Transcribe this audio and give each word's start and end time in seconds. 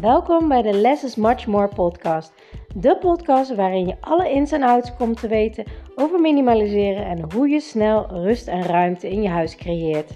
Welkom 0.00 0.48
bij 0.48 0.62
de 0.62 0.72
Less 0.72 1.04
is 1.04 1.14
Much 1.14 1.46
More 1.46 1.68
podcast. 1.68 2.32
De 2.74 2.96
podcast 2.98 3.54
waarin 3.54 3.86
je 3.86 3.96
alle 4.00 4.30
ins 4.30 4.52
en 4.52 4.62
outs 4.62 4.96
komt 4.96 5.20
te 5.20 5.28
weten 5.28 5.64
over 5.94 6.20
minimaliseren 6.20 7.06
en 7.06 7.32
hoe 7.32 7.48
je 7.48 7.60
snel 7.60 8.06
rust 8.06 8.46
en 8.46 8.62
ruimte 8.62 9.10
in 9.10 9.22
je 9.22 9.28
huis 9.28 9.56
creëert. 9.56 10.10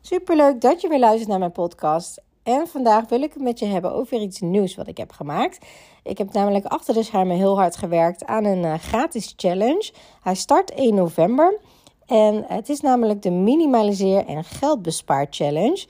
Superleuk 0.00 0.60
dat 0.60 0.80
je 0.80 0.88
weer 0.88 0.98
luistert 0.98 1.28
naar 1.28 1.38
mijn 1.38 1.52
podcast. 1.52 2.22
En 2.42 2.66
vandaag 2.66 3.08
wil 3.08 3.22
ik 3.22 3.32
het 3.32 3.42
met 3.42 3.58
je 3.58 3.66
hebben 3.66 3.92
over 3.92 4.20
iets 4.20 4.40
nieuws 4.40 4.74
wat 4.74 4.88
ik 4.88 4.96
heb 4.96 5.12
gemaakt. 5.12 5.66
Ik 6.02 6.18
heb 6.18 6.32
namelijk 6.32 6.64
achter 6.64 6.94
de 6.94 7.02
schermen 7.02 7.36
heel 7.36 7.58
hard 7.58 7.76
gewerkt 7.76 8.24
aan 8.24 8.44
een 8.44 8.62
uh, 8.62 8.74
gratis 8.74 9.32
challenge. 9.36 9.92
Hij 10.22 10.34
start 10.34 10.70
1 10.70 10.94
november. 10.94 11.58
En 12.08 12.44
het 12.46 12.68
is 12.68 12.80
namelijk 12.80 13.22
de 13.22 13.30
Minimaliseer 13.30 14.26
en 14.26 14.44
Geldbespaar 14.44 15.26
Challenge. 15.30 15.86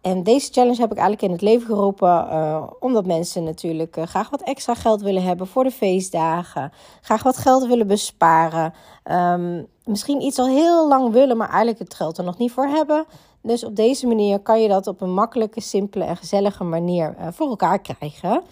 En 0.00 0.22
deze 0.22 0.52
challenge 0.52 0.80
heb 0.80 0.90
ik 0.90 0.98
eigenlijk 0.98 1.22
in 1.22 1.30
het 1.30 1.40
leven 1.40 1.66
geroepen 1.66 2.08
uh, 2.08 2.62
omdat 2.80 3.06
mensen 3.06 3.44
natuurlijk 3.44 3.96
uh, 3.96 4.04
graag 4.04 4.30
wat 4.30 4.42
extra 4.42 4.74
geld 4.74 5.02
willen 5.02 5.22
hebben 5.22 5.46
voor 5.46 5.64
de 5.64 5.70
feestdagen. 5.70 6.72
Graag 7.00 7.22
wat 7.22 7.36
geld 7.36 7.66
willen 7.66 7.86
besparen. 7.86 8.72
Um, 9.04 9.66
misschien 9.84 10.20
iets 10.20 10.38
al 10.38 10.46
heel 10.46 10.88
lang 10.88 11.12
willen, 11.12 11.36
maar 11.36 11.48
eigenlijk 11.48 11.78
het 11.78 11.94
geld 11.94 12.18
er 12.18 12.24
nog 12.24 12.38
niet 12.38 12.52
voor 12.52 12.66
hebben. 12.66 13.04
Dus 13.42 13.64
op 13.64 13.76
deze 13.76 14.06
manier 14.06 14.38
kan 14.38 14.62
je 14.62 14.68
dat 14.68 14.86
op 14.86 15.00
een 15.00 15.14
makkelijke, 15.14 15.60
simpele 15.60 16.04
en 16.04 16.16
gezellige 16.16 16.64
manier 16.64 17.14
uh, 17.18 17.26
voor 17.30 17.48
elkaar 17.48 17.78
krijgen. 17.78 18.42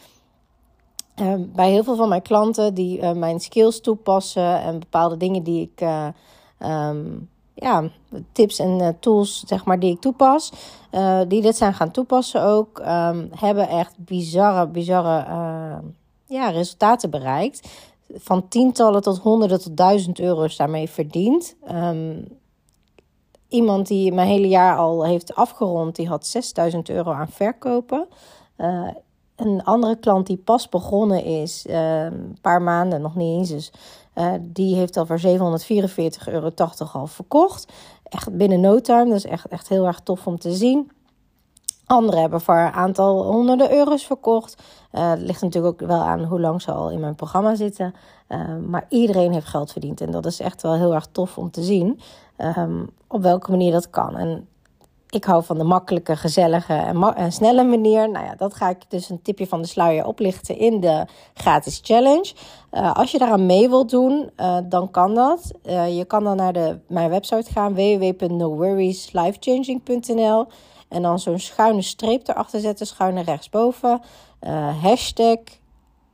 Ehm, 1.15 1.42
bij 1.54 1.70
heel 1.70 1.84
veel 1.84 1.96
van 1.96 2.09
mijn 2.09 2.23
klanten 2.23 2.74
die 2.74 3.15
mijn 3.15 3.40
skills 3.40 3.80
toepassen 3.80 4.60
en 4.60 4.78
bepaalde 4.78 5.16
dingen 5.16 5.42
die 5.42 5.70
ik 5.73 5.87
um, 6.70 7.28
ja, 7.54 7.91
tips 8.32 8.59
en 8.59 8.80
uh, 8.80 8.88
tools 9.01 9.43
zeg 9.46 9.65
maar, 9.65 9.79
die 9.79 9.93
ik 9.93 10.01
toepas, 10.01 10.52
uh, 10.93 11.21
die 11.29 11.43
dit 11.43 11.56
zijn 11.56 11.74
gaan 11.74 11.90
toepassen 11.90 12.43
ook, 12.43 12.79
um, 12.79 13.29
hebben 13.30 13.68
echt 13.68 13.95
bizarre, 13.96 14.66
bizarre 14.66 15.26
uh, 15.29 15.88
ja, 16.26 16.48
resultaten 16.48 17.10
bereikt. 17.10 17.68
Van 18.15 18.48
tientallen 18.48 19.02
tot 19.02 19.18
honderden 19.18 19.60
tot 19.60 19.76
duizend 19.76 20.21
euro's 20.21 20.56
daarmee 20.56 20.90
verdiend. 20.90 21.56
Iemand 23.49 23.87
die 23.87 24.12
mijn 24.12 24.28
hele 24.28 24.49
jaar 24.49 24.76
al 24.76 25.04
heeft 25.04 25.34
afgerond, 25.34 25.96
die 25.96 26.09
had 26.09 26.26
6000 26.26 26.88
euro 26.88 27.12
aan 27.12 27.28
verkopen. 27.28 28.09
Uh, 28.56 28.88
een 29.37 29.65
andere 29.65 29.96
klant 29.96 30.26
die 30.26 30.37
pas 30.37 30.68
begonnen 30.68 31.24
is, 31.24 31.66
een 31.68 32.38
paar 32.40 32.62
maanden, 32.62 33.01
nog 33.01 33.15
niet 33.15 33.38
eens, 33.38 33.49
dus, 33.49 33.73
uh, 34.15 34.32
die 34.40 34.74
heeft 34.74 34.96
al 34.96 35.07
voor 35.07 35.20
744,80 35.20 35.26
euro 36.26 36.51
al 36.93 37.07
verkocht. 37.07 37.73
Echt 38.02 38.37
binnen 38.37 38.60
no 38.60 38.80
time, 38.80 39.04
dat 39.04 39.15
is 39.16 39.24
echt, 39.26 39.48
echt 39.48 39.68
heel 39.68 39.87
erg 39.87 40.01
tof 40.01 40.26
om 40.26 40.38
te 40.38 40.52
zien. 40.52 40.90
Anderen 41.87 42.21
hebben 42.21 42.40
voor 42.40 42.54
een 42.54 42.73
aantal 42.73 43.24
honderden 43.24 43.73
euro's 43.73 44.06
verkocht. 44.06 44.62
Uh, 44.93 45.12
ligt 45.16 45.43
natuurlijk 45.43 45.82
ook 45.82 45.88
wel 45.88 46.01
aan 46.01 46.24
hoe 46.24 46.40
lang 46.40 46.62
ze 46.62 46.73
al 46.73 46.90
in 46.90 47.01
mijn 47.01 47.15
programma 47.15 47.54
zitten. 47.54 47.95
Uh, 48.29 48.56
maar 48.66 48.87
iedereen 48.88 49.32
heeft 49.32 49.46
geld 49.46 49.73
verdiend. 49.73 50.01
En 50.01 50.10
dat 50.10 50.26
is 50.26 50.40
echt 50.40 50.62
wel 50.62 50.74
heel 50.74 50.95
erg 50.95 51.06
tof 51.12 51.38
om 51.38 51.51
te 51.51 51.62
zien. 51.62 52.01
Um, 52.38 52.90
op 53.06 53.23
welke 53.23 53.51
manier 53.51 53.73
dat 53.73 53.90
kan. 53.90 54.16
En 54.16 54.49
ik 55.15 55.24
hou 55.24 55.45
van 55.45 55.59
de 55.59 55.65
makkelijke, 55.65 56.16
gezellige 56.16 56.73
en, 57.16 57.32
snelle 57.32 57.65
manier. 57.65 58.10
Nou 58.10 58.24
ja, 58.24 58.34
dat 58.34 58.54
ga 58.54 58.68
ik 58.68 58.79
dus 58.88 59.10
een 59.10 59.23
tipje 59.23 59.46
van 59.46 59.62
de 59.62 59.68
sluier 59.68 60.06
oplichten 60.06 60.59
in 60.59 60.80
de 60.80 61.06
gratis 61.34 61.80
challenge. 61.82 62.32
Uh, 62.73 62.95
als 62.95 63.10
je 63.10 63.18
daaraan 63.18 63.46
mee 63.46 63.68
wilt 63.68 63.90
doen, 63.90 64.31
uh, 64.37 64.59
dan 64.65 64.91
kan 64.91 65.15
dat. 65.15 65.50
Uh, 65.65 65.97
je 65.97 66.04
kan 66.04 66.25
dan 66.25 66.37
naar 66.37 66.53
de, 66.53 66.78
mijn 66.88 67.10
website 67.10 67.53
gaan, 67.53 67.75
www.noworrieslifechanging.nl 67.75 70.47
en 70.88 71.03
dan 71.03 71.19
zo'n 71.19 71.38
schuine 71.38 71.82
streep 71.82 72.28
erachter 72.28 72.60
zetten, 72.60 72.87
schuine 72.87 73.22
rechtsboven. 73.22 74.00
hashtag 74.83 75.39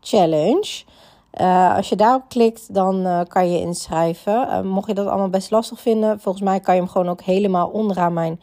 challenge. 0.00 0.84
Als 1.76 1.88
je 1.88 1.96
daarop 1.96 2.22
klikt, 2.28 2.74
dan 2.74 3.24
kan 3.28 3.50
je 3.50 3.60
inschrijven. 3.60 4.66
Mocht 4.66 4.88
je 4.88 4.94
dat 4.94 5.06
allemaal 5.06 5.28
best 5.28 5.50
lastig 5.50 5.80
vinden, 5.80 6.20
volgens 6.20 6.44
mij 6.44 6.60
kan 6.60 6.74
je 6.74 6.80
hem 6.80 6.90
gewoon 6.90 7.08
ook 7.08 7.22
helemaal 7.22 7.68
onderaan 7.68 8.12
mijn 8.12 8.40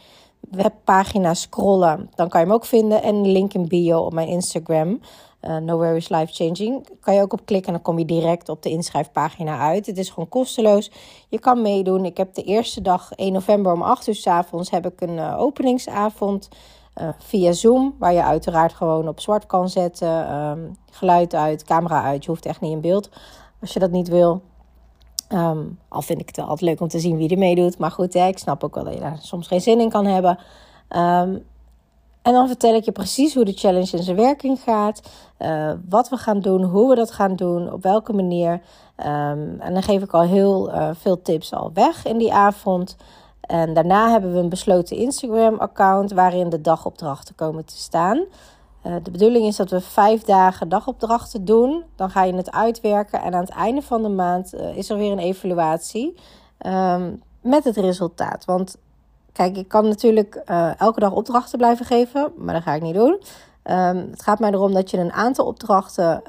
webpagina 0.51 1.33
scrollen. 1.33 2.09
Dan 2.15 2.29
kan 2.29 2.39
je 2.39 2.45
hem 2.45 2.55
ook 2.55 2.65
vinden. 2.65 3.03
En 3.03 3.23
de 3.23 3.29
link 3.29 3.53
in 3.53 3.67
bio 3.67 3.99
op 3.99 4.13
mijn 4.13 4.27
Instagram. 4.27 4.99
Uh, 5.41 5.57
Nowhere 5.57 5.95
is 5.95 6.09
Life 6.09 6.33
Changing. 6.33 6.87
Kan 6.99 7.13
je 7.13 7.21
ook 7.21 7.33
op 7.33 7.45
klikken 7.45 7.67
en 7.67 7.73
dan 7.73 7.81
kom 7.81 7.99
je 7.99 8.05
direct 8.05 8.49
op 8.49 8.63
de 8.63 8.69
inschrijfpagina 8.69 9.59
uit. 9.59 9.85
Het 9.85 9.97
is 9.97 10.09
gewoon 10.09 10.29
kosteloos. 10.29 10.91
Je 11.29 11.39
kan 11.39 11.61
meedoen. 11.61 12.05
Ik 12.05 12.17
heb 12.17 12.33
de 12.33 12.43
eerste 12.43 12.81
dag 12.81 13.11
1 13.11 13.33
november 13.33 13.73
om 13.73 13.81
8 13.81 14.07
uur 14.07 14.15
s 14.15 14.27
avonds 14.27 14.69
heb 14.69 14.85
ik 14.85 15.01
een 15.01 15.17
uh, 15.17 15.39
openingsavond. 15.39 16.49
Uh, 17.01 17.09
via 17.17 17.51
Zoom, 17.51 17.95
waar 17.99 18.13
je 18.13 18.23
uiteraard 18.23 18.73
gewoon 18.73 19.07
op 19.07 19.19
zwart 19.19 19.45
kan 19.45 19.69
zetten. 19.69 20.33
Um, 20.35 20.77
geluid 20.91 21.33
uit, 21.33 21.63
camera 21.63 22.03
uit. 22.03 22.23
Je 22.23 22.29
hoeft 22.29 22.45
echt 22.45 22.61
niet 22.61 22.71
in 22.71 22.81
beeld 22.81 23.09
als 23.61 23.73
je 23.73 23.79
dat 23.79 23.91
niet 23.91 24.07
wil. 24.07 24.41
Um, 25.29 25.79
al 25.87 26.01
vind 26.01 26.21
ik 26.21 26.27
het 26.27 26.39
altijd 26.39 26.61
leuk 26.61 26.81
om 26.81 26.87
te 26.87 26.99
zien 26.99 27.17
wie 27.17 27.29
er 27.29 27.37
meedoet. 27.37 27.77
Maar 27.77 27.91
goed, 27.91 28.13
hè, 28.13 28.27
ik 28.27 28.37
snap 28.37 28.63
ook 28.63 28.75
wel 28.75 28.83
dat 28.83 28.93
je 28.93 28.99
daar 28.99 29.17
soms 29.21 29.47
geen 29.47 29.61
zin 29.61 29.79
in 29.79 29.89
kan 29.89 30.05
hebben. 30.05 30.39
Um, 30.89 31.45
en 32.21 32.33
dan 32.33 32.47
vertel 32.47 32.75
ik 32.75 32.85
je 32.85 32.91
precies 32.91 33.33
hoe 33.33 33.45
de 33.45 33.53
challenge 33.53 33.97
in 33.97 34.03
zijn 34.03 34.15
werking 34.17 34.59
gaat. 34.59 35.01
Uh, 35.39 35.71
wat 35.89 36.09
we 36.09 36.17
gaan 36.17 36.39
doen, 36.39 36.63
hoe 36.63 36.89
we 36.89 36.95
dat 36.95 37.11
gaan 37.11 37.35
doen, 37.35 37.71
op 37.73 37.83
welke 37.83 38.13
manier. 38.13 38.51
Um, 38.51 39.59
en 39.59 39.73
dan 39.73 39.83
geef 39.83 40.01
ik 40.01 40.13
al 40.13 40.21
heel 40.21 40.69
uh, 40.69 40.89
veel 40.93 41.21
tips 41.21 41.53
al 41.53 41.71
weg 41.73 42.05
in 42.05 42.17
die 42.17 42.33
avond. 42.33 42.95
En 43.41 43.73
daarna 43.73 44.11
hebben 44.11 44.33
we 44.33 44.39
een 44.39 44.49
besloten 44.49 44.97
Instagram-account 44.97 46.11
waarin 46.11 46.49
de 46.49 46.61
dagopdrachten 46.61 47.35
komen 47.35 47.65
te 47.65 47.77
staan. 47.77 48.25
Uh, 48.85 48.95
de 49.03 49.11
bedoeling 49.11 49.45
is 49.45 49.55
dat 49.55 49.69
we 49.69 49.81
vijf 49.81 50.23
dagen 50.23 50.69
dagopdrachten 50.69 51.45
doen. 51.45 51.83
Dan 51.95 52.09
ga 52.09 52.23
je 52.23 52.35
het 52.35 52.51
uitwerken 52.51 53.21
en 53.21 53.33
aan 53.33 53.41
het 53.41 53.49
einde 53.49 53.81
van 53.81 54.01
de 54.01 54.09
maand 54.09 54.53
uh, 54.53 54.77
is 54.77 54.89
er 54.89 54.97
weer 54.97 55.11
een 55.11 55.19
evaluatie 55.19 56.15
um, 56.65 57.23
met 57.41 57.63
het 57.63 57.77
resultaat. 57.77 58.45
Want 58.45 58.77
kijk, 59.31 59.57
ik 59.57 59.67
kan 59.67 59.87
natuurlijk 59.87 60.43
uh, 60.45 60.79
elke 60.79 60.99
dag 60.99 61.11
opdrachten 61.11 61.57
blijven 61.57 61.85
geven, 61.85 62.31
maar 62.37 62.53
dat 62.53 62.63
ga 62.63 62.73
ik 62.73 62.81
niet 62.81 62.95
doen. 62.95 63.21
Um, 63.63 64.07
het 64.11 64.23
gaat 64.23 64.39
mij 64.39 64.51
erom 64.51 64.73
dat 64.73 64.91
je 64.91 64.97
een 64.97 65.11
aantal 65.11 65.45
opdrachten 65.45 66.21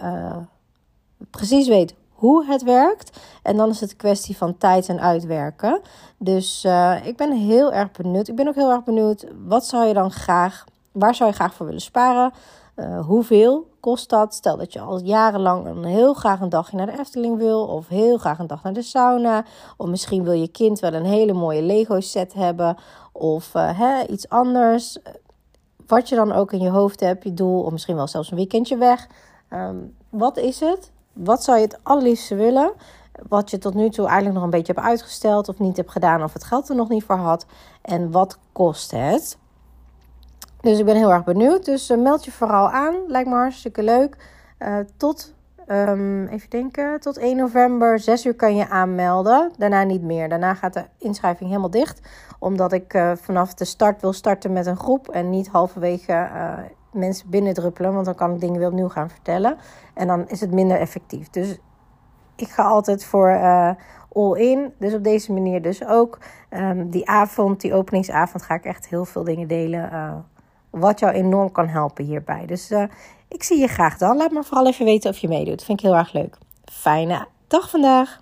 precies 1.30 1.68
weet 1.68 1.94
hoe 2.12 2.46
het 2.46 2.62
werkt. 2.62 3.18
En 3.42 3.56
dan 3.56 3.70
is 3.70 3.80
het 3.80 3.90
een 3.90 3.96
kwestie 3.96 4.36
van 4.36 4.58
tijd 4.58 4.88
en 4.88 5.00
uitwerken. 5.00 5.80
Dus 6.18 6.66
ik 7.04 7.16
ben 7.16 7.32
heel 7.32 7.72
erg 7.72 7.90
benieuwd. 7.90 8.28
Ik 8.28 8.36
ben 8.36 8.48
ook 8.48 8.54
heel 8.54 8.70
erg 8.70 8.84
benieuwd, 8.84 9.26
wat 9.46 9.66
zou 9.66 9.86
je 9.86 9.94
dan 9.94 10.10
graag 10.10 10.64
Waar 10.98 11.14
zou 11.14 11.30
je 11.30 11.36
graag 11.36 11.54
voor 11.54 11.66
willen 11.66 11.80
sparen? 11.80 12.32
Uh, 12.76 13.06
hoeveel 13.06 13.66
kost 13.80 14.10
dat? 14.10 14.34
Stel 14.34 14.56
dat 14.56 14.72
je 14.72 14.80
al 14.80 15.02
jarenlang 15.02 15.66
een 15.66 15.84
heel 15.84 16.14
graag 16.14 16.40
een 16.40 16.48
dagje 16.48 16.76
naar 16.76 16.86
de 16.86 16.98
Efteling 16.98 17.36
wil, 17.36 17.66
of 17.66 17.88
heel 17.88 18.18
graag 18.18 18.38
een 18.38 18.46
dag 18.46 18.62
naar 18.62 18.72
de 18.72 18.82
sauna, 18.82 19.44
of 19.76 19.86
misschien 19.86 20.24
wil 20.24 20.32
je 20.32 20.48
kind 20.48 20.80
wel 20.80 20.92
een 20.92 21.04
hele 21.04 21.32
mooie 21.32 21.62
Lego 21.62 22.00
set 22.00 22.34
hebben, 22.34 22.76
of 23.12 23.54
uh, 23.54 23.78
hè, 23.78 24.06
iets 24.06 24.28
anders. 24.28 24.98
Wat 25.86 26.08
je 26.08 26.14
dan 26.14 26.32
ook 26.32 26.52
in 26.52 26.60
je 26.60 26.70
hoofd 26.70 27.00
hebt, 27.00 27.24
je 27.24 27.34
doel, 27.34 27.62
of 27.62 27.72
misschien 27.72 27.96
wel 27.96 28.06
zelfs 28.06 28.30
een 28.30 28.36
weekendje 28.36 28.76
weg. 28.76 29.06
Um, 29.52 29.96
wat 30.08 30.36
is 30.36 30.60
het? 30.60 30.92
Wat 31.12 31.44
zou 31.44 31.58
je 31.58 31.64
het 31.64 31.78
allerliefste 31.82 32.34
willen? 32.34 32.72
Wat 33.28 33.50
je 33.50 33.58
tot 33.58 33.74
nu 33.74 33.90
toe 33.90 34.06
eigenlijk 34.06 34.34
nog 34.34 34.44
een 34.44 34.50
beetje 34.50 34.72
hebt 34.72 34.86
uitgesteld 34.86 35.48
of 35.48 35.58
niet 35.58 35.76
hebt 35.76 35.90
gedaan, 35.90 36.22
of 36.22 36.32
het 36.32 36.44
geld 36.44 36.68
er 36.68 36.76
nog 36.76 36.88
niet 36.88 37.04
voor 37.04 37.16
had. 37.16 37.46
En 37.82 38.10
wat 38.10 38.38
kost 38.52 38.90
het? 38.90 39.38
Dus 40.60 40.78
ik 40.78 40.84
ben 40.84 40.96
heel 40.96 41.12
erg 41.12 41.24
benieuwd. 41.24 41.64
Dus 41.64 41.90
uh, 41.90 41.98
meld 41.98 42.24
je 42.24 42.30
vooral 42.30 42.70
aan. 42.70 42.94
Lijkt 43.06 43.28
me 43.28 43.34
hartstikke 43.34 43.82
leuk. 43.82 44.16
Uh, 44.58 44.76
tot, 44.96 45.34
um, 45.68 46.26
even 46.26 46.50
denken, 46.50 47.00
tot 47.00 47.16
1 47.16 47.36
november, 47.36 47.98
6 47.98 48.26
uur 48.26 48.34
kan 48.34 48.56
je 48.56 48.68
aanmelden. 48.68 49.52
Daarna 49.58 49.82
niet 49.82 50.02
meer. 50.02 50.28
Daarna 50.28 50.54
gaat 50.54 50.72
de 50.72 50.84
inschrijving 50.98 51.48
helemaal 51.48 51.70
dicht. 51.70 52.00
Omdat 52.38 52.72
ik 52.72 52.94
uh, 52.94 53.12
vanaf 53.16 53.54
de 53.54 53.64
start 53.64 54.00
wil 54.00 54.12
starten 54.12 54.52
met 54.52 54.66
een 54.66 54.76
groep. 54.76 55.08
En 55.08 55.30
niet 55.30 55.48
halverwege 55.48 56.28
mensen 56.92 57.30
binnendruppelen. 57.30 57.92
Want 57.92 58.04
dan 58.04 58.14
kan 58.14 58.34
ik 58.34 58.40
dingen 58.40 58.58
weer 58.58 58.68
opnieuw 58.68 58.88
gaan 58.88 59.10
vertellen. 59.10 59.56
En 59.94 60.06
dan 60.06 60.28
is 60.28 60.40
het 60.40 60.52
minder 60.52 60.78
effectief. 60.78 61.30
Dus 61.30 61.58
ik 62.36 62.48
ga 62.48 62.62
altijd 62.62 63.04
voor 63.04 63.38
all 64.12 64.38
in. 64.38 64.72
Dus 64.78 64.94
op 64.94 65.04
deze 65.04 65.32
manier 65.32 65.62
dus 65.62 65.86
ook. 65.86 66.18
Um, 66.50 66.90
die 66.90 67.08
avond, 67.08 67.60
die 67.60 67.74
openingsavond, 67.74 68.42
ga 68.42 68.54
ik 68.54 68.64
echt 68.64 68.88
heel 68.88 69.04
veel 69.04 69.24
dingen 69.24 69.48
delen 69.48 69.90
wat 70.70 71.00
jou 71.00 71.12
enorm 71.12 71.52
kan 71.52 71.68
helpen 71.68 72.04
hierbij. 72.04 72.46
Dus 72.46 72.70
uh, 72.70 72.82
ik 73.28 73.42
zie 73.42 73.58
je 73.58 73.66
graag 73.66 73.98
dan. 73.98 74.16
Laat 74.16 74.30
me 74.30 74.42
vooral 74.42 74.66
even 74.66 74.84
weten 74.84 75.10
of 75.10 75.18
je 75.18 75.28
meedoet. 75.28 75.64
Vind 75.64 75.78
ik 75.78 75.86
heel 75.86 75.96
erg 75.96 76.12
leuk. 76.12 76.38
Fijne 76.64 77.26
dag 77.46 77.70
vandaag. 77.70 78.20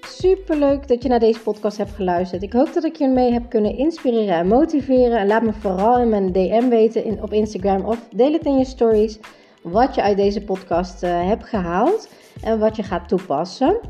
Super 0.00 0.56
leuk 0.56 0.88
dat 0.88 1.02
je 1.02 1.08
naar 1.08 1.18
deze 1.18 1.40
podcast 1.40 1.76
hebt 1.76 1.90
geluisterd. 1.90 2.42
Ik 2.42 2.52
hoop 2.52 2.72
dat 2.72 2.84
ik 2.84 2.96
je 2.96 3.08
mee 3.08 3.32
heb 3.32 3.48
kunnen 3.48 3.76
inspireren 3.76 4.34
en 4.34 4.46
motiveren. 4.46 5.18
En 5.18 5.26
laat 5.26 5.42
me 5.42 5.52
vooral 5.52 5.98
in 5.98 6.08
mijn 6.08 6.32
DM 6.32 6.68
weten 6.68 7.04
in, 7.04 7.22
op 7.22 7.32
Instagram 7.32 7.84
of 7.84 8.08
deel 8.14 8.32
het 8.32 8.44
in 8.44 8.58
je 8.58 8.64
stories. 8.64 9.18
Wat 9.62 9.94
je 9.94 10.02
uit 10.02 10.16
deze 10.16 10.44
podcast 10.44 11.02
uh, 11.02 11.26
hebt 11.26 11.44
gehaald 11.44 12.08
en 12.42 12.58
wat 12.58 12.76
je 12.76 12.82
gaat 12.82 13.08
toepassen. 13.08 13.80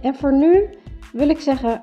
En 0.00 0.14
voor 0.14 0.32
nu 0.32 0.68
wil 1.12 1.28
ik 1.28 1.40
zeggen, 1.40 1.82